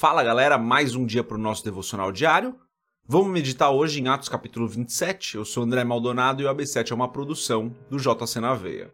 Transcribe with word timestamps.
Fala 0.00 0.24
galera, 0.24 0.56
mais 0.56 0.94
um 0.94 1.04
dia 1.04 1.22
para 1.22 1.36
o 1.36 1.38
nosso 1.38 1.62
devocional 1.62 2.10
diário. 2.10 2.56
Vamos 3.06 3.30
meditar 3.30 3.70
hoje 3.70 4.00
em 4.00 4.08
Atos 4.08 4.30
capítulo 4.30 4.66
27. 4.66 5.34
Eu 5.34 5.44
sou 5.44 5.62
André 5.62 5.84
Maldonado 5.84 6.40
e 6.40 6.46
o 6.46 6.48
AB7 6.48 6.90
é 6.90 6.94
uma 6.94 7.12
produção 7.12 7.76
do 7.90 7.98
JC 7.98 8.40
na 8.40 8.54
Veia. 8.54 8.90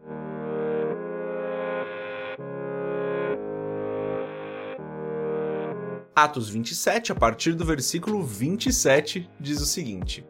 Atos 6.12 6.48
27, 6.48 7.13
a 7.13 7.15
partir 7.15 7.53
do 7.53 7.65
versículo 7.65 8.25
27, 8.25 9.31
diz 9.38 9.61
o 9.61 9.67
seguinte: 9.67 10.27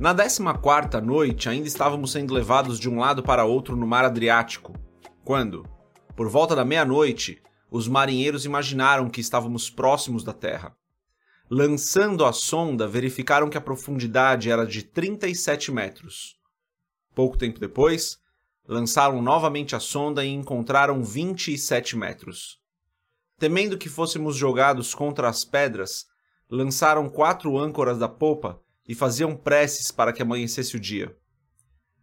Na 0.00 0.12
décima 0.12 0.58
quarta 0.58 1.00
noite, 1.00 1.48
ainda 1.48 1.68
estávamos 1.68 2.10
sendo 2.10 2.34
levados 2.34 2.80
de 2.80 2.90
um 2.90 2.98
lado 2.98 3.22
para 3.22 3.44
outro 3.44 3.76
no 3.76 3.86
mar 3.86 4.04
Adriático, 4.04 4.72
quando, 5.24 5.64
por 6.16 6.28
volta 6.28 6.56
da 6.56 6.64
meia-noite, 6.64 7.40
os 7.74 7.88
marinheiros 7.88 8.44
imaginaram 8.44 9.10
que 9.10 9.20
estávamos 9.20 9.68
próximos 9.68 10.22
da 10.22 10.32
Terra. 10.32 10.76
Lançando 11.50 12.24
a 12.24 12.32
sonda, 12.32 12.86
verificaram 12.86 13.50
que 13.50 13.58
a 13.58 13.60
profundidade 13.60 14.48
era 14.48 14.64
de 14.64 14.84
37 14.84 15.72
metros. 15.72 16.36
Pouco 17.16 17.36
tempo 17.36 17.58
depois, 17.58 18.16
lançaram 18.64 19.20
novamente 19.20 19.74
a 19.74 19.80
sonda 19.80 20.24
e 20.24 20.28
encontraram 20.28 21.02
27 21.02 21.96
metros. 21.96 22.60
Temendo 23.40 23.76
que 23.76 23.88
fôssemos 23.88 24.36
jogados 24.36 24.94
contra 24.94 25.28
as 25.28 25.44
pedras, 25.44 26.06
lançaram 26.48 27.10
quatro 27.10 27.58
âncoras 27.58 27.98
da 27.98 28.08
popa 28.08 28.62
e 28.86 28.94
faziam 28.94 29.34
preces 29.34 29.90
para 29.90 30.12
que 30.12 30.22
amanhecesse 30.22 30.76
o 30.76 30.80
dia. 30.80 31.12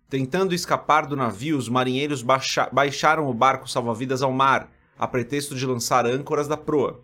Tentando 0.09 0.53
escapar 0.53 1.05
do 1.05 1.15
navio, 1.15 1.57
os 1.57 1.69
marinheiros 1.69 2.21
baixa 2.21 2.69
baixaram 2.73 3.29
o 3.29 3.33
barco 3.33 3.69
salva-vidas 3.69 4.21
ao 4.21 4.33
mar 4.33 4.69
a 5.01 5.07
pretexto 5.07 5.55
de 5.55 5.65
lançar 5.65 6.05
âncoras 6.05 6.47
da 6.47 6.55
proa. 6.55 7.03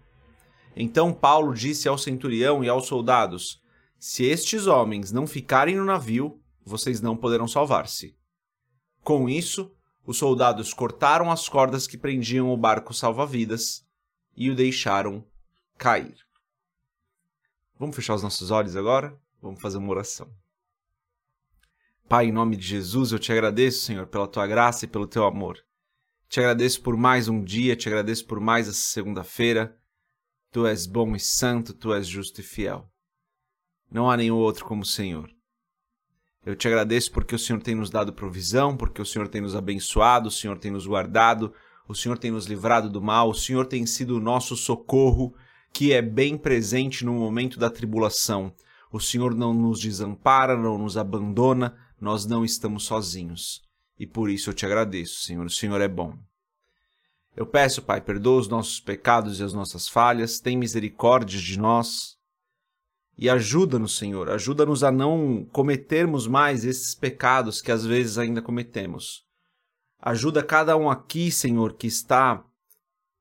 Então 0.75 1.11
Paulo 1.11 1.51
disse 1.51 1.89
ao 1.89 1.97
centurião 1.97 2.63
e 2.63 2.69
aos 2.69 2.85
soldados: 2.85 3.59
Se 3.97 4.23
estes 4.23 4.67
homens 4.67 5.11
não 5.11 5.25
ficarem 5.25 5.75
no 5.75 5.83
navio, 5.83 6.39
vocês 6.63 7.01
não 7.01 7.17
poderão 7.17 7.47
salvar-se. 7.47 8.15
Com 9.03 9.27
isso, 9.27 9.75
os 10.05 10.15
soldados 10.15 10.75
cortaram 10.75 11.31
as 11.31 11.49
cordas 11.49 11.87
que 11.87 11.97
prendiam 11.97 12.53
o 12.53 12.57
barco 12.57 12.93
salva-vidas 12.93 13.83
e 14.35 14.51
o 14.51 14.55
deixaram 14.55 15.25
cair. 15.75 16.17
Vamos 17.79 17.95
fechar 17.95 18.13
os 18.13 18.21
nossos 18.21 18.51
olhos 18.51 18.75
agora? 18.75 19.19
Vamos 19.41 19.59
fazer 19.59 19.79
uma 19.79 19.89
oração. 19.89 20.29
Pai, 22.07 22.27
em 22.27 22.31
nome 22.31 22.55
de 22.57 22.67
Jesus, 22.67 23.11
eu 23.11 23.17
te 23.17 23.31
agradeço, 23.31 23.85
Senhor, 23.85 24.05
pela 24.05 24.27
tua 24.27 24.45
graça 24.45 24.85
e 24.85 24.87
pelo 24.87 25.07
teu 25.07 25.25
amor. 25.25 25.66
Te 26.29 26.41
agradeço 26.41 26.81
por 26.81 26.97
mais 26.97 27.29
um 27.29 27.41
dia, 27.41 27.73
te 27.73 27.87
agradeço 27.87 28.25
por 28.25 28.41
mais 28.41 28.67
essa 28.67 28.81
segunda-feira. 28.81 29.77
Tu 30.51 30.67
és 30.67 30.85
bom 30.85 31.15
e 31.15 31.19
santo, 31.21 31.73
tu 31.73 31.93
és 31.93 32.05
justo 32.05 32.41
e 32.41 32.43
fiel. 32.43 32.91
Não 33.89 34.11
há 34.11 34.17
nenhum 34.17 34.35
outro 34.35 34.65
como 34.65 34.81
o 34.81 34.85
Senhor. 34.85 35.29
Eu 36.45 36.53
te 36.53 36.67
agradeço 36.67 37.13
porque 37.13 37.33
o 37.33 37.39
Senhor 37.39 37.61
tem 37.61 37.75
nos 37.75 37.89
dado 37.89 38.11
provisão, 38.11 38.75
porque 38.75 39.01
o 39.01 39.05
Senhor 39.05 39.29
tem 39.29 39.39
nos 39.39 39.55
abençoado, 39.55 40.27
o 40.27 40.31
Senhor 40.31 40.57
tem 40.59 40.69
nos 40.69 40.85
guardado, 40.85 41.53
o 41.87 41.95
Senhor 41.95 42.17
tem 42.17 42.29
nos 42.29 42.45
livrado 42.45 42.89
do 42.89 43.01
mal, 43.01 43.29
o 43.29 43.35
Senhor 43.35 43.65
tem 43.65 43.85
sido 43.85 44.17
o 44.17 44.21
nosso 44.21 44.57
socorro, 44.57 45.33
que 45.71 45.93
é 45.93 46.01
bem 46.01 46.37
presente 46.37 47.05
no 47.05 47.13
momento 47.13 47.57
da 47.57 47.69
tribulação. 47.69 48.53
O 48.91 48.99
Senhor 48.99 49.33
não 49.33 49.53
nos 49.53 49.79
desampara, 49.79 50.57
não 50.57 50.77
nos 50.77 50.97
abandona, 50.97 51.77
nós 52.01 52.25
não 52.25 52.43
estamos 52.43 52.83
sozinhos 52.83 53.66
e 53.99 54.05
por 54.05 54.29
isso 54.29 54.49
eu 54.49 54.53
te 54.53 54.65
agradeço, 54.65 55.21
Senhor. 55.21 55.45
O 55.45 55.49
Senhor 55.49 55.81
é 55.81 55.87
bom. 55.87 56.17
Eu 57.35 57.45
peço, 57.45 57.81
Pai, 57.81 58.01
perdoa 58.01 58.39
os 58.39 58.47
nossos 58.47 58.79
pecados 58.79 59.39
e 59.39 59.43
as 59.43 59.53
nossas 59.53 59.87
falhas, 59.87 60.39
tem 60.39 60.57
misericórdia 60.57 61.39
de 61.39 61.59
nós 61.59 62.17
e 63.17 63.29
ajuda-nos, 63.29 63.97
Senhor. 63.97 64.29
Ajuda-nos 64.29 64.83
a 64.83 64.91
não 64.91 65.43
cometermos 65.51 66.27
mais 66.27 66.63
esses 66.63 66.93
pecados 66.93 67.61
que 67.61 67.71
às 67.71 67.83
vezes 67.83 68.17
ainda 68.17 68.41
cometemos. 68.41 69.25
Ajuda 69.99 70.43
cada 70.43 70.77
um 70.77 70.89
aqui, 70.89 71.31
Senhor, 71.31 71.73
que 71.73 71.87
está 71.87 72.43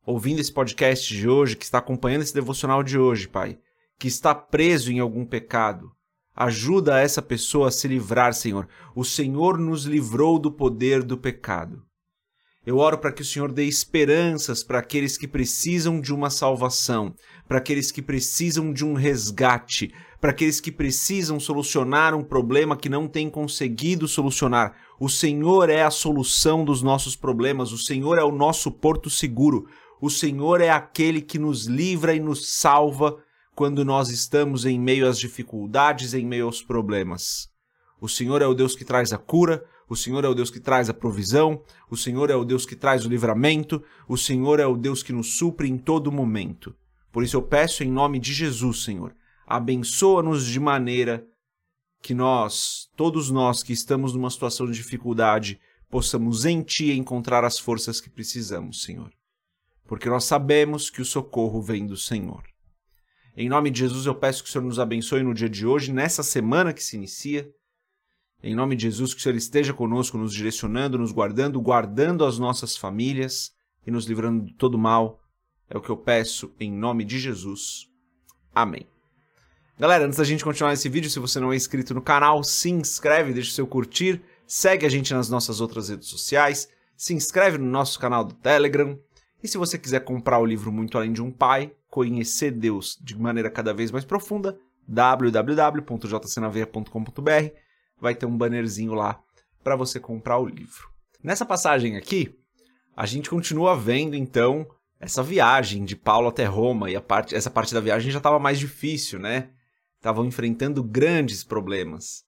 ouvindo 0.05 0.39
esse 0.39 0.53
podcast 0.53 1.15
de 1.15 1.27
hoje, 1.27 1.57
que 1.57 1.65
está 1.65 1.79
acompanhando 1.79 2.23
esse 2.23 2.35
devocional 2.35 2.83
de 2.83 2.99
hoje, 2.99 3.27
Pai, 3.27 3.59
que 3.99 4.07
está 4.07 4.35
preso 4.35 4.93
em 4.93 4.99
algum 4.99 5.25
pecado. 5.25 5.91
Ajuda 6.37 7.01
essa 7.01 7.23
pessoa 7.23 7.69
a 7.69 7.71
se 7.71 7.89
livrar, 7.89 8.35
Senhor. 8.35 8.69
O 8.95 9.05
Senhor 9.05 9.59
nos 9.59 9.87
livrou 9.87 10.39
do 10.39 10.53
poder 10.53 11.03
do 11.03 11.17
pecado. 11.17 11.83
Eu 12.67 12.79
oro 12.79 12.99
para 12.99 13.13
que 13.13 13.23
o 13.23 13.25
Senhor 13.25 13.53
dê 13.53 13.65
esperanças 13.65 14.63
para 14.63 14.81
aqueles 14.81 15.17
que 15.17 15.27
precisam 15.27 16.01
de 16.01 16.13
uma 16.13 16.29
salvação, 16.29 17.15
para 17.49 17.59
aqueles 17.59 17.93
que 17.93 18.03
precisam 18.03 18.73
de 18.73 18.85
um 18.85 18.93
resgate, 18.93 19.95
para 20.21 20.31
aqueles 20.31 20.61
que 20.61 20.73
precisam 20.73 21.39
solucionar 21.39 22.13
um 22.13 22.25
problema 22.25 22.77
que 22.77 22.89
não 22.89 23.07
têm 23.07 23.31
conseguido 23.31 24.09
solucionar. 24.09 24.75
O 24.99 25.09
Senhor 25.09 25.71
é 25.71 25.85
a 25.85 25.91
solução 25.91 26.65
dos 26.65 26.83
nossos 26.83 27.15
problemas, 27.15 27.71
o 27.71 27.79
Senhor 27.79 28.19
é 28.19 28.25
o 28.25 28.33
nosso 28.33 28.71
porto 28.71 29.09
seguro, 29.09 29.69
o 30.01 30.11
Senhor 30.11 30.61
é 30.61 30.69
aquele 30.69 31.23
que 31.23 31.39
nos 31.39 31.67
livra 31.67 32.15
e 32.15 32.21
nos 32.21 32.53
salva 32.53 33.17
quando 33.57 33.87
nós 33.87 34.11
estamos 34.11 34.67
em 34.67 34.79
meio 34.79 35.09
às 35.09 35.19
dificuldades, 35.19 36.13
em 36.13 36.27
meio 36.27 36.45
aos 36.45 36.61
problemas. 36.61 37.49
O 37.99 38.07
Senhor 38.07 38.43
é 38.43 38.47
o 38.47 38.53
Deus 38.53 38.77
que 38.77 38.85
traz 38.85 39.15
a 39.15 39.19
cura, 39.19 39.65
o 39.89 39.97
Senhor 39.97 40.23
é 40.27 40.29
o 40.29 40.35
Deus 40.35 40.51
que 40.51 40.61
traz 40.61 40.91
a 40.91 40.95
provisão, 40.95 41.63
o 41.91 41.97
Senhor 41.97 42.29
é 42.29 42.37
o 42.37 42.45
Deus 42.45 42.67
que 42.67 42.77
traz 42.77 43.07
o 43.07 43.09
livramento, 43.09 43.83
o 44.07 44.19
Senhor 44.19 44.61
é 44.61 44.67
o 44.67 44.77
Deus 44.77 45.03
que 45.03 45.11
nos 45.11 45.39
supre 45.39 45.71
em 45.71 45.79
todo 45.79 46.13
momento. 46.13 46.77
Por 47.11 47.25
isso 47.25 47.39
eu 47.39 47.43
peço 47.43 47.83
em 47.83 47.91
nome 47.91 48.19
de 48.19 48.35
Jesus, 48.35 48.85
Senhor, 48.85 49.17
abençoa-nos 49.47 50.45
de 50.45 50.61
maneira 50.61 51.27
que 52.03 52.13
nós, 52.13 52.91
todos 52.95 53.31
nós 53.31 53.63
que 53.63 53.73
estamos 53.73 54.13
numa 54.13 54.29
situação 54.29 54.67
de 54.67 54.75
dificuldade, 54.75 55.59
possamos 55.89 56.45
em 56.45 56.63
Ti 56.63 56.93
encontrar 56.93 57.43
as 57.43 57.59
forças 57.59 58.03
que 58.03 58.11
precisamos, 58.11 58.83
Senhor. 58.83 59.11
Porque 59.87 60.11
nós 60.11 60.25
sabemos 60.25 60.91
que 60.91 61.01
o 61.01 61.07
socorro 61.07 61.63
vem 61.63 61.87
do 61.87 61.97
Senhor. 61.97 62.43
Em 63.39 63.51
nome 63.51 63.71
de 63.71 63.81
Jesus, 63.81 64.07
eu 64.07 64.15
peço 64.15 64.43
que 64.43 64.49
o 64.49 64.53
Senhor 64.53 64.65
nos 64.65 64.79
abençoe 64.79 65.23
no 65.23 65.35
dia 65.35 65.49
de 65.49 65.67
hoje, 65.67 65.93
nessa 65.93 66.23
semana 66.23 66.73
que 66.73 66.83
se 66.83 66.97
inicia. 66.97 67.47
Em 68.43 68.55
nome 68.55 68.75
de 68.75 68.85
Jesus, 68.85 69.13
que 69.13 69.21
o 69.21 69.23
Senhor 69.23 69.37
esteja 69.37 69.75
conosco, 69.75 70.17
nos 70.17 70.33
direcionando, 70.33 70.97
nos 70.97 71.13
guardando, 71.13 71.61
guardando 71.61 72.25
as 72.25 72.39
nossas 72.39 72.79
famílias 72.79 73.53
e 73.87 73.91
nos 73.91 74.07
livrando 74.07 74.47
de 74.47 74.55
todo 74.55 74.79
mal. 74.79 75.21
É 75.69 75.77
o 75.77 75.83
que 75.83 75.91
eu 75.91 75.99
peço 75.99 76.51
em 76.59 76.73
nome 76.73 77.05
de 77.05 77.19
Jesus. 77.19 77.91
Amém. 78.55 78.87
Galera, 79.79 80.07
antes 80.07 80.17
da 80.17 80.25
gente 80.25 80.43
continuar 80.43 80.73
esse 80.73 80.89
vídeo, 80.89 81.11
se 81.11 81.19
você 81.19 81.39
não 81.39 81.53
é 81.53 81.57
inscrito 81.57 81.93
no 81.93 82.01
canal, 82.01 82.43
se 82.43 82.71
inscreve, 82.71 83.35
deixa 83.35 83.51
o 83.51 83.55
seu 83.55 83.67
curtir, 83.67 84.23
segue 84.47 84.87
a 84.87 84.89
gente 84.89 85.13
nas 85.13 85.29
nossas 85.29 85.61
outras 85.61 85.91
redes 85.91 86.09
sociais, 86.09 86.71
se 86.97 87.13
inscreve 87.13 87.59
no 87.59 87.67
nosso 87.67 88.01
canal 88.01 88.25
do 88.25 88.33
Telegram. 88.33 88.99
E 89.43 89.47
se 89.47 89.59
você 89.59 89.77
quiser 89.77 90.01
comprar 90.01 90.39
o 90.39 90.47
livro 90.47 90.73
Muito 90.73 90.97
Além 90.97 91.13
de 91.13 91.21
um 91.21 91.31
Pai, 91.31 91.71
conhecer 91.97 92.51
Deus 92.51 92.99
de 93.01 93.19
maneira 93.19 93.51
cada 93.51 93.73
vez 93.73 93.91
mais 93.91 94.05
profunda, 94.05 94.59
www.jcnaveia.com.br, 94.87 97.57
vai 97.99 98.15
ter 98.15 98.27
um 98.27 98.37
bannerzinho 98.37 98.93
lá 98.93 99.19
para 99.65 99.77
você 99.77 99.99
comprar 99.99 100.37
o 100.37 100.45
livro. 100.45 100.91
Nessa 101.25 101.47
passagem 101.47 101.97
aqui, 101.97 102.39
a 102.95 103.07
gente 103.07 103.31
continua 103.31 103.75
vendo 103.75 104.15
então 104.15 104.69
essa 105.01 105.23
viagem 105.23 105.87
de 105.87 105.97
Paulo 105.97 106.29
até 106.29 106.45
Roma 106.45 106.91
e 106.91 106.97
a 106.97 107.01
parte, 107.01 107.35
essa 107.35 107.49
parte 107.49 107.73
da 107.73 107.81
viagem 107.81 108.11
já 108.11 108.19
estava 108.19 108.39
mais 108.39 108.59
difícil, 108.59 109.19
né? 109.19 109.49
Estavam 109.97 110.27
enfrentando 110.27 110.85
grandes 110.85 111.43
problemas. 111.43 112.27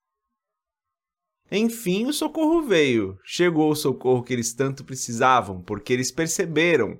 Enfim, 1.52 2.06
o 2.06 2.12
socorro 2.14 2.62
veio. 2.62 3.18
Chegou 3.22 3.70
o 3.70 3.76
socorro 3.76 4.22
que 4.22 4.32
eles 4.32 4.54
tanto 4.54 4.82
precisavam, 4.82 5.60
porque 5.60 5.92
eles 5.92 6.10
perceberam 6.10 6.98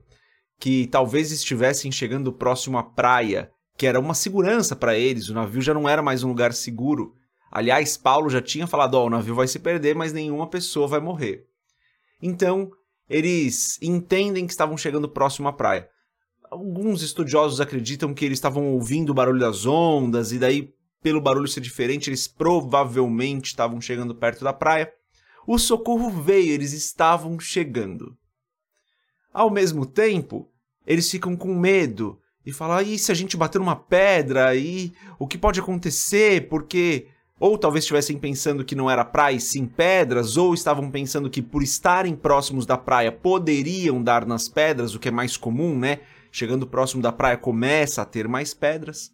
que 0.59 0.87
talvez 0.89 1.31
estivessem 1.31 1.93
chegando 1.93 2.33
próximo 2.33 2.79
à 2.79 2.83
praia, 2.83 3.51
que 3.77 3.87
era 3.87 4.01
uma 4.01 4.15
segurança 4.15 4.75
para 4.75 4.99
eles, 4.99 5.28
o 5.28 5.34
navio 5.34 5.63
já 5.63 5.72
não 5.72 5.89
era 5.89 6.03
mais 6.03 6.25
um 6.25 6.28
lugar 6.28 6.53
seguro. 6.53 7.15
Aliás, 7.51 7.97
Paulo 7.97 8.28
já 8.28 8.43
tinha 8.43 8.66
falado: 8.66 8.95
oh, 8.95 9.07
o 9.07 9.10
navio 9.10 9.34
vai 9.34 9.47
se 9.47 9.59
perder, 9.59 9.95
mas 9.95 10.13
nenhuma 10.13 10.49
pessoa 10.49 10.89
vai 10.89 11.01
morrer. 11.01 11.47
Então, 12.21 12.71
eles 13.09 13.78
entendem 13.81 14.47
que 14.47 14.53
estavam 14.53 14.77
chegando 14.77 15.09
próximo 15.09 15.49
à 15.49 15.53
praia. 15.53 15.89
Alguns 16.51 17.03
estudiosos 17.03 17.61
acreditam 17.61 18.13
que 18.13 18.25
eles 18.25 18.39
estavam 18.39 18.72
ouvindo 18.72 19.11
o 19.11 19.15
barulho 19.15 19.39
das 19.39 19.65
ondas, 19.65 20.33
e 20.33 20.39
daí, 20.39 20.75
pelo 21.03 21.21
barulho 21.21 21.47
ser 21.47 21.61
diferente, 21.61 22.11
eles 22.11 22.27
provavelmente 22.27 23.47
estavam 23.47 23.81
chegando 23.81 24.15
perto 24.15 24.43
da 24.43 24.53
praia. 24.53 24.93
O 25.47 25.59
socorro 25.59 26.11
veio, 26.11 26.53
eles 26.53 26.72
estavam 26.72 27.39
chegando. 27.39 28.16
Ao 29.39 29.51
mesmo 29.51 29.87
tempo, 29.87 30.49
eles 30.85 31.09
ficam 31.11 31.37
com 31.37 31.55
medo 31.55 32.19
e 32.45 32.53
falam: 32.53 32.81
e 32.81 32.99
se 32.99 33.13
a 33.13 33.15
gente 33.15 33.37
bater 33.37 33.59
numa 33.59 33.77
pedra? 33.77 34.55
E 34.57 34.93
o 35.19 35.27
que 35.27 35.39
pode 35.39 35.61
acontecer? 35.61 36.49
Porque. 36.49 37.07
Ou 37.41 37.57
talvez 37.57 37.85
estivessem 37.85 38.19
pensando 38.19 38.65
que 38.65 38.75
não 38.75 38.91
era 38.91 39.05
praia 39.05 39.37
e 39.37 39.41
sim 39.41 39.65
pedras, 39.65 40.37
ou 40.37 40.55
estavam 40.55 40.91
pensando 40.91 41.31
que 41.31 41.41
por 41.41 41.63
estarem 41.63 42.17
próximos 42.17 42.67
da 42.67 42.77
praia 42.77 43.13
poderiam 43.13 44.03
dar 44.03 44.27
nas 44.27 44.49
pedras, 44.49 44.93
o 44.93 44.99
que 44.99 45.07
é 45.07 45.13
mais 45.13 45.37
comum, 45.37 45.79
né? 45.79 46.01
chegando 46.33 46.67
próximo 46.67 47.01
da 47.01 47.13
praia 47.13 47.37
começa 47.37 48.03
a 48.03 48.05
ter 48.05 48.27
mais 48.27 48.53
pedras. 48.53 49.13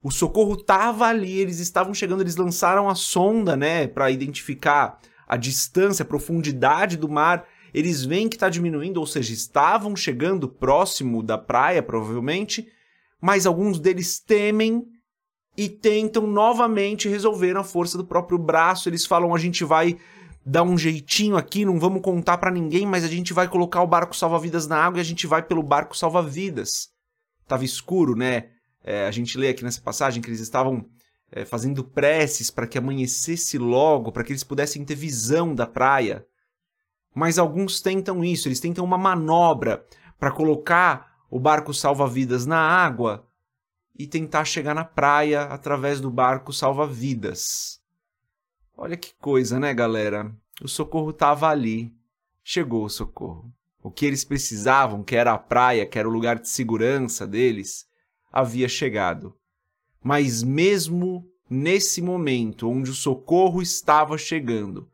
O 0.00 0.12
socorro 0.12 0.54
estava 0.54 1.06
ali, 1.06 1.38
eles 1.38 1.58
estavam 1.58 1.92
chegando, 1.92 2.20
eles 2.20 2.36
lançaram 2.36 2.88
a 2.88 2.94
sonda, 2.94 3.56
né, 3.56 3.88
para 3.88 4.08
identificar 4.08 5.00
a 5.26 5.36
distância, 5.36 6.04
a 6.04 6.06
profundidade 6.06 6.96
do 6.96 7.08
mar. 7.08 7.44
Eles 7.76 8.06
veem 8.06 8.26
que 8.26 8.36
está 8.36 8.48
diminuindo, 8.48 8.98
ou 8.98 9.06
seja, 9.06 9.34
estavam 9.34 9.94
chegando 9.94 10.48
próximo 10.48 11.22
da 11.22 11.36
praia, 11.36 11.82
provavelmente, 11.82 12.66
mas 13.20 13.44
alguns 13.44 13.78
deles 13.78 14.18
temem 14.18 14.82
e 15.54 15.68
tentam 15.68 16.26
novamente 16.26 17.06
resolver 17.06 17.52
na 17.52 17.62
força 17.62 17.98
do 17.98 18.06
próprio 18.06 18.38
braço. 18.38 18.88
Eles 18.88 19.04
falam: 19.04 19.34
a 19.34 19.38
gente 19.38 19.62
vai 19.62 19.98
dar 20.42 20.62
um 20.62 20.78
jeitinho 20.78 21.36
aqui, 21.36 21.66
não 21.66 21.78
vamos 21.78 22.00
contar 22.00 22.38
para 22.38 22.50
ninguém, 22.50 22.86
mas 22.86 23.04
a 23.04 23.08
gente 23.08 23.34
vai 23.34 23.46
colocar 23.46 23.82
o 23.82 23.86
barco 23.86 24.16
salva-vidas 24.16 24.66
na 24.66 24.82
água 24.82 24.96
e 24.98 25.02
a 25.02 25.04
gente 25.04 25.26
vai 25.26 25.42
pelo 25.42 25.62
barco 25.62 25.94
salva-vidas. 25.94 26.88
Tava 27.46 27.62
escuro, 27.62 28.16
né? 28.16 28.52
É, 28.82 29.06
a 29.06 29.10
gente 29.10 29.36
lê 29.36 29.50
aqui 29.50 29.62
nessa 29.62 29.82
passagem 29.82 30.22
que 30.22 30.30
eles 30.30 30.40
estavam 30.40 30.86
é, 31.30 31.44
fazendo 31.44 31.84
preces 31.84 32.50
para 32.50 32.66
que 32.66 32.78
amanhecesse 32.78 33.58
logo, 33.58 34.12
para 34.12 34.24
que 34.24 34.32
eles 34.32 34.44
pudessem 34.44 34.82
ter 34.82 34.94
visão 34.94 35.54
da 35.54 35.66
praia. 35.66 36.24
Mas 37.16 37.38
alguns 37.38 37.80
tentam 37.80 38.22
isso, 38.22 38.46
eles 38.46 38.60
tentam 38.60 38.84
uma 38.84 38.98
manobra 38.98 39.86
para 40.18 40.30
colocar 40.30 41.16
o 41.30 41.40
barco 41.40 41.72
salva-vidas 41.72 42.44
na 42.44 42.58
água 42.58 43.26
e 43.98 44.06
tentar 44.06 44.44
chegar 44.44 44.74
na 44.74 44.84
praia 44.84 45.44
através 45.44 45.98
do 45.98 46.10
barco 46.10 46.52
salva-vidas. 46.52 47.80
Olha 48.76 48.98
que 48.98 49.14
coisa, 49.14 49.58
né, 49.58 49.72
galera? 49.72 50.30
O 50.60 50.68
socorro 50.68 51.08
estava 51.08 51.48
ali. 51.48 51.90
Chegou 52.44 52.84
o 52.84 52.90
socorro. 52.90 53.50
O 53.82 53.90
que 53.90 54.04
eles 54.04 54.22
precisavam, 54.22 55.02
que 55.02 55.16
era 55.16 55.32
a 55.32 55.38
praia, 55.38 55.86
que 55.86 55.98
era 55.98 56.06
o 56.06 56.12
lugar 56.12 56.38
de 56.38 56.50
segurança 56.50 57.26
deles, 57.26 57.88
havia 58.30 58.68
chegado. 58.68 59.34
Mas 60.04 60.42
mesmo 60.42 61.26
nesse 61.48 62.02
momento 62.02 62.68
onde 62.68 62.90
o 62.90 62.94
socorro 62.94 63.62
estava 63.62 64.18
chegando, 64.18 64.86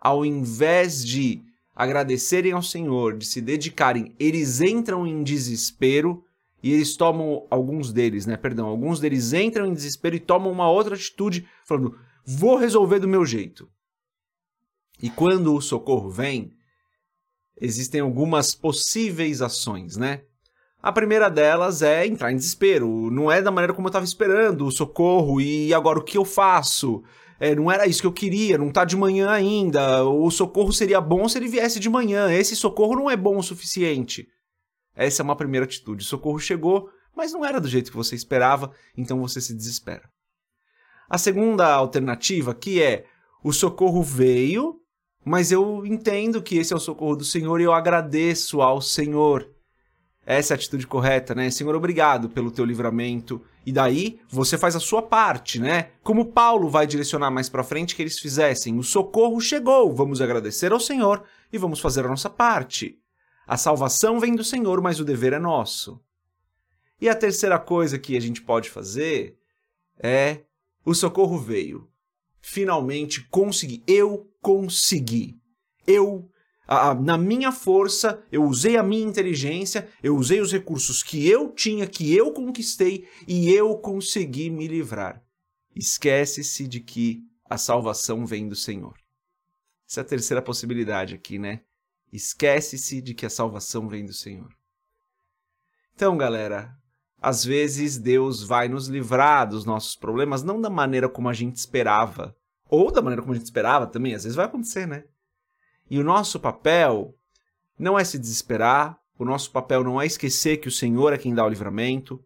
ao 0.00 0.26
invés 0.26 1.06
de 1.06 1.46
agradecerem 1.78 2.50
ao 2.50 2.62
Senhor, 2.62 3.16
de 3.16 3.24
se 3.24 3.40
dedicarem, 3.40 4.12
eles 4.18 4.60
entram 4.60 5.06
em 5.06 5.22
desespero 5.22 6.24
e 6.60 6.72
eles 6.72 6.96
tomam 6.96 7.46
alguns 7.48 7.92
deles, 7.92 8.26
né? 8.26 8.36
Perdão, 8.36 8.66
alguns 8.66 8.98
deles 8.98 9.32
entram 9.32 9.64
em 9.64 9.72
desespero 9.72 10.16
e 10.16 10.20
tomam 10.20 10.50
uma 10.50 10.68
outra 10.68 10.96
atitude, 10.96 11.46
falando: 11.64 11.96
"Vou 12.26 12.56
resolver 12.56 12.98
do 12.98 13.06
meu 13.06 13.24
jeito". 13.24 13.70
E 15.00 15.08
quando 15.08 15.54
o 15.54 15.60
socorro 15.60 16.10
vem, 16.10 16.50
existem 17.60 18.00
algumas 18.00 18.56
possíveis 18.56 19.40
ações, 19.40 19.96
né? 19.96 20.22
A 20.82 20.90
primeira 20.90 21.28
delas 21.28 21.80
é 21.82 22.04
entrar 22.04 22.32
em 22.32 22.36
desespero. 22.36 23.08
Não 23.08 23.30
é 23.30 23.40
da 23.40 23.52
maneira 23.52 23.72
como 23.72 23.86
eu 23.86 23.90
estava 23.90 24.04
esperando 24.04 24.66
o 24.66 24.72
socorro 24.72 25.40
e 25.40 25.72
agora 25.72 26.00
o 26.00 26.04
que 26.04 26.18
eu 26.18 26.24
faço? 26.24 27.04
É, 27.40 27.54
não 27.54 27.70
era 27.70 27.86
isso 27.86 28.00
que 28.00 28.06
eu 28.06 28.12
queria, 28.12 28.58
não 28.58 28.70
tá 28.70 28.84
de 28.84 28.96
manhã 28.96 29.30
ainda. 29.30 30.04
O 30.04 30.30
socorro 30.30 30.72
seria 30.72 31.00
bom 31.00 31.28
se 31.28 31.38
ele 31.38 31.48
viesse 31.48 31.78
de 31.78 31.88
manhã. 31.88 32.32
Esse 32.32 32.56
socorro 32.56 32.96
não 32.96 33.10
é 33.10 33.16
bom 33.16 33.38
o 33.38 33.42
suficiente. 33.42 34.26
Essa 34.94 35.22
é 35.22 35.24
uma 35.24 35.36
primeira 35.36 35.64
atitude. 35.64 36.02
O 36.02 36.06
socorro 36.06 36.40
chegou, 36.40 36.90
mas 37.16 37.32
não 37.32 37.44
era 37.44 37.60
do 37.60 37.68
jeito 37.68 37.90
que 37.90 37.96
você 37.96 38.16
esperava, 38.16 38.72
então 38.96 39.20
você 39.20 39.40
se 39.40 39.54
desespera. 39.54 40.10
A 41.08 41.16
segunda 41.16 41.72
alternativa 41.72 42.54
que 42.54 42.82
é 42.82 43.04
o 43.42 43.52
socorro 43.52 44.02
veio, 44.02 44.80
mas 45.24 45.52
eu 45.52 45.86
entendo 45.86 46.42
que 46.42 46.58
esse 46.58 46.72
é 46.72 46.76
o 46.76 46.80
socorro 46.80 47.16
do 47.16 47.24
Senhor 47.24 47.60
e 47.60 47.64
eu 47.64 47.72
agradeço 47.72 48.60
ao 48.60 48.80
Senhor. 48.80 49.48
Essa 50.26 50.52
é 50.52 50.54
a 50.54 50.56
atitude 50.56 50.86
correta, 50.86 51.34
né? 51.34 51.48
Senhor, 51.50 51.74
obrigado 51.74 52.28
pelo 52.28 52.50
teu 52.50 52.64
livramento. 52.64 53.42
E 53.68 53.72
daí 53.72 54.18
você 54.30 54.56
faz 54.56 54.74
a 54.74 54.80
sua 54.80 55.02
parte, 55.02 55.60
né? 55.60 55.90
Como 56.02 56.32
Paulo 56.32 56.70
vai 56.70 56.86
direcionar 56.86 57.30
mais 57.30 57.50
para 57.50 57.62
frente 57.62 57.94
que 57.94 58.00
eles 58.00 58.18
fizessem. 58.18 58.78
O 58.78 58.82
socorro 58.82 59.38
chegou, 59.42 59.94
vamos 59.94 60.22
agradecer 60.22 60.72
ao 60.72 60.80
Senhor 60.80 61.22
e 61.52 61.58
vamos 61.58 61.78
fazer 61.78 62.06
a 62.06 62.08
nossa 62.08 62.30
parte. 62.30 62.98
A 63.46 63.58
salvação 63.58 64.18
vem 64.18 64.34
do 64.34 64.42
Senhor, 64.42 64.80
mas 64.80 65.00
o 65.00 65.04
dever 65.04 65.34
é 65.34 65.38
nosso. 65.38 66.00
E 66.98 67.10
a 67.10 67.14
terceira 67.14 67.58
coisa 67.58 67.98
que 67.98 68.16
a 68.16 68.20
gente 68.20 68.40
pode 68.40 68.70
fazer 68.70 69.38
é 69.98 70.44
o 70.82 70.94
socorro 70.94 71.36
veio. 71.36 71.86
Finalmente 72.40 73.28
consegui. 73.28 73.84
Eu 73.86 74.32
consegui. 74.40 75.38
Eu 75.86 76.26
na 77.00 77.16
minha 77.16 77.50
força, 77.50 78.22
eu 78.30 78.44
usei 78.44 78.76
a 78.76 78.82
minha 78.82 79.06
inteligência, 79.06 79.88
eu 80.02 80.14
usei 80.14 80.40
os 80.40 80.52
recursos 80.52 81.02
que 81.02 81.26
eu 81.26 81.50
tinha, 81.50 81.86
que 81.86 82.14
eu 82.14 82.30
conquistei 82.32 83.08
e 83.26 83.50
eu 83.50 83.76
consegui 83.78 84.50
me 84.50 84.68
livrar. 84.68 85.22
Esquece-se 85.74 86.68
de 86.68 86.80
que 86.80 87.24
a 87.48 87.56
salvação 87.56 88.26
vem 88.26 88.46
do 88.46 88.54
Senhor. 88.54 88.94
Essa 89.88 90.00
é 90.00 90.02
a 90.02 90.06
terceira 90.06 90.42
possibilidade 90.42 91.14
aqui, 91.14 91.38
né? 91.38 91.62
Esquece-se 92.12 93.00
de 93.00 93.14
que 93.14 93.24
a 93.24 93.30
salvação 93.30 93.88
vem 93.88 94.04
do 94.04 94.12
Senhor. 94.12 94.50
Então, 95.94 96.18
galera, 96.18 96.76
às 97.20 97.44
vezes 97.44 97.96
Deus 97.96 98.42
vai 98.42 98.68
nos 98.68 98.88
livrar 98.88 99.48
dos 99.48 99.64
nossos 99.64 99.96
problemas 99.96 100.42
não 100.42 100.60
da 100.60 100.68
maneira 100.68 101.08
como 101.08 101.28
a 101.28 101.32
gente 101.32 101.56
esperava, 101.56 102.36
ou 102.68 102.92
da 102.92 103.00
maneira 103.00 103.22
como 103.22 103.32
a 103.32 103.36
gente 103.36 103.46
esperava 103.46 103.86
também, 103.86 104.14
às 104.14 104.24
vezes 104.24 104.36
vai 104.36 104.44
acontecer, 104.44 104.86
né? 104.86 105.04
E 105.90 105.98
o 105.98 106.04
nosso 106.04 106.38
papel 106.38 107.14
não 107.78 107.98
é 107.98 108.04
se 108.04 108.18
desesperar, 108.18 108.98
o 109.18 109.24
nosso 109.24 109.50
papel 109.50 109.82
não 109.82 110.00
é 110.00 110.06
esquecer 110.06 110.58
que 110.58 110.68
o 110.68 110.72
Senhor 110.72 111.12
é 111.12 111.18
quem 111.18 111.34
dá 111.34 111.44
o 111.44 111.48
livramento. 111.48 112.22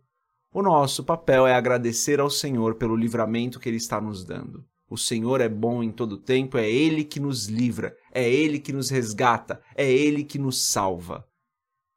O 0.53 0.63
nosso 0.63 1.05
papel 1.05 1.47
é 1.47 1.55
agradecer 1.55 2.21
ao 2.21 2.29
Senhor 2.29 2.75
pelo 2.75 2.97
livramento 2.97 3.59
que 3.59 3.69
Ele 3.69 3.79
está 3.79 4.01
nos 4.01 4.25
dando. 4.25 4.65
O 4.91 4.99
Senhor 4.99 5.41
é 5.41 5.49
bom 5.49 5.83
em 5.83 5.91
todo 5.91 6.19
tempo, 6.19 6.59
é 6.59 6.71
Ele 6.71 7.03
que 7.03 7.19
nos 7.19 7.47
livra, 7.47 7.97
é 8.13 8.29
Ele 8.29 8.59
que 8.59 8.75
nos 8.75 8.91
resgata, 8.91 9.63
é 9.75 9.91
Ele 9.91 10.23
que 10.23 10.39
nos 10.39 10.67
salva. 10.67 11.27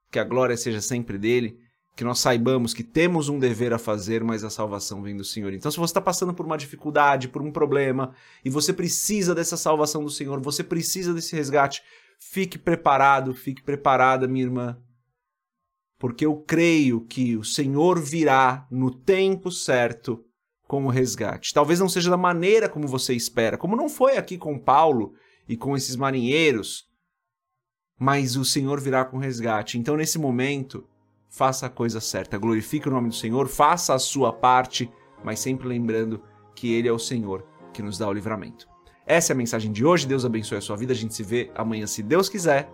Que 0.09 0.19
a 0.19 0.23
glória 0.23 0.55
seja 0.55 0.79
sempre 0.79 1.17
dele 1.17 1.59
que 1.95 2.03
nós 2.03 2.19
saibamos 2.19 2.73
que 2.73 2.83
temos 2.83 3.29
um 3.29 3.39
dever 3.39 3.71
a 3.73 3.79
fazer, 3.79 4.21
mas 4.21 4.43
a 4.43 4.49
salvação 4.49 5.01
vem 5.01 5.15
do 5.15 5.23
Senhor. 5.23 5.53
Então, 5.53 5.71
se 5.71 5.77
você 5.77 5.91
está 5.91 6.01
passando 6.01 6.33
por 6.33 6.45
uma 6.45 6.57
dificuldade, 6.57 7.29
por 7.29 7.41
um 7.41 7.51
problema, 7.51 8.13
e 8.43 8.49
você 8.49 8.73
precisa 8.73 9.33
dessa 9.33 9.55
salvação 9.55 10.03
do 10.03 10.09
Senhor, 10.09 10.41
você 10.41 10.61
precisa 10.61 11.13
desse 11.13 11.33
resgate, 11.35 11.81
fique 12.19 12.57
preparado, 12.57 13.33
fique 13.33 13.63
preparada, 13.63 14.27
minha 14.27 14.43
irmã, 14.43 14.77
porque 15.97 16.25
eu 16.25 16.35
creio 16.35 16.99
que 16.99 17.37
o 17.37 17.45
Senhor 17.45 18.01
virá 18.01 18.67
no 18.69 18.91
tempo 18.91 19.49
certo 19.49 20.21
com 20.67 20.85
o 20.85 20.89
resgate. 20.89 21.53
Talvez 21.53 21.79
não 21.79 21.87
seja 21.87 22.09
da 22.09 22.17
maneira 22.17 22.67
como 22.67 22.87
você 22.87 23.13
espera, 23.13 23.57
como 23.57 23.77
não 23.77 23.87
foi 23.87 24.17
aqui 24.17 24.37
com 24.37 24.59
Paulo 24.59 25.13
e 25.47 25.55
com 25.55 25.77
esses 25.77 25.95
marinheiros, 25.95 26.89
mas 27.97 28.35
o 28.35 28.43
Senhor 28.43 28.81
virá 28.81 29.05
com 29.05 29.17
resgate. 29.17 29.77
Então, 29.77 29.95
nesse 29.95 30.19
momento, 30.19 30.85
faça 31.35 31.65
a 31.65 31.69
coisa 31.69 31.99
certa, 31.99 32.37
glorifique 32.37 32.87
o 32.87 32.91
nome 32.91 33.09
do 33.09 33.15
Senhor, 33.15 33.47
faça 33.47 33.93
a 33.93 33.99
sua 33.99 34.31
parte, 34.31 34.89
mas 35.21 35.39
sempre 35.39 35.67
lembrando 35.67 36.21
que 36.55 36.73
Ele 36.73 36.87
é 36.87 36.91
o 36.91 36.99
Senhor 36.99 37.45
que 37.73 37.81
nos 37.81 37.97
dá 37.97 38.07
o 38.07 38.13
livramento. 38.13 38.67
Essa 39.05 39.33
é 39.33 39.35
a 39.35 39.37
mensagem 39.37 39.71
de 39.71 39.85
hoje. 39.85 40.07
Deus 40.07 40.25
abençoe 40.25 40.57
a 40.57 40.61
sua 40.61 40.77
vida. 40.77 40.93
A 40.93 40.95
gente 40.95 41.13
se 41.13 41.21
vê 41.21 41.51
amanhã, 41.53 41.85
se 41.85 42.01
Deus 42.01 42.29
quiser. 42.29 42.71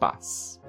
Paz. 0.00 0.60